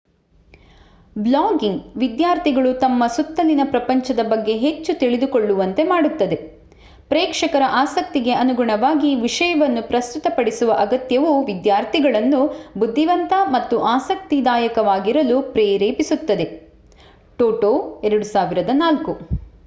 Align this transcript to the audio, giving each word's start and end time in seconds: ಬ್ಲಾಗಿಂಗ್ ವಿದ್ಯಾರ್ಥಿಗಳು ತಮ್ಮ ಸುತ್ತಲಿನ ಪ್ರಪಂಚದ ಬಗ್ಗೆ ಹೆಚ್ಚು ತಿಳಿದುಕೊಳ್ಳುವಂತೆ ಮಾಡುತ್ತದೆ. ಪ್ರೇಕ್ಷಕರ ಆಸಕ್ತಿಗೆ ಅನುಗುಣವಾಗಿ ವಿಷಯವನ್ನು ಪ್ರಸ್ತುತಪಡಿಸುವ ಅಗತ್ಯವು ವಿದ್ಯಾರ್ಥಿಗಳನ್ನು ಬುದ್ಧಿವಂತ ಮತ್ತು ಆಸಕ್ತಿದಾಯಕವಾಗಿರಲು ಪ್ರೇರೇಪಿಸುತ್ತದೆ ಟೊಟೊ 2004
ಬ್ಲಾಗಿಂಗ್ 1.15 1.97
ವಿದ್ಯಾರ್ಥಿಗಳು 1.97 2.73
ತಮ್ಮ 2.73 3.07
ಸುತ್ತಲಿನ 3.07 3.59
ಪ್ರಪಂಚದ 3.63 4.21
ಬಗ್ಗೆ 4.23 4.53
ಹೆಚ್ಚು 4.57 4.99
ತಿಳಿದುಕೊಳ್ಳುವಂತೆ 4.99 5.83
ಮಾಡುತ್ತದೆ. 5.83 6.37
ಪ್ರೇಕ್ಷಕರ 7.09 7.61
ಆಸಕ್ತಿಗೆ 7.73 8.31
ಅನುಗುಣವಾಗಿ 8.33 9.15
ವಿಷಯವನ್ನು 9.15 9.87
ಪ್ರಸ್ತುತಪಡಿಸುವ 9.87 10.71
ಅಗತ್ಯವು 10.77 11.43
ವಿದ್ಯಾರ್ಥಿಗಳನ್ನು 11.43 12.41
ಬುದ್ಧಿವಂತ 12.77 13.33
ಮತ್ತು 13.47 13.79
ಆಸಕ್ತಿದಾಯಕವಾಗಿರಲು 13.85 15.41
ಪ್ರೇರೇಪಿಸುತ್ತದೆ 15.51 16.47
ಟೊಟೊ 17.39 17.73
2004 18.03 19.17